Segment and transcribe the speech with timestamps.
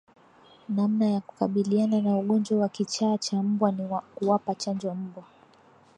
[0.69, 5.23] Namna ya kukabiliana na ugonjwa wa kichaa cha mbwa ni kuwapa chanjo mbwa